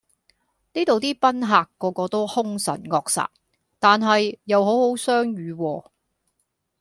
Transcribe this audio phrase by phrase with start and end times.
[0.73, 3.27] 呢度啲賓客個個都凶神惡煞，
[3.77, 5.85] 但係又好好相語喎